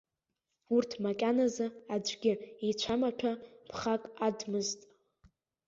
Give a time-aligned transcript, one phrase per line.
[0.75, 2.33] Урҭ макьаназы, аӡәгьы
[2.69, 3.31] ицәамаҭәа
[3.69, 4.79] ԥхак адмызт.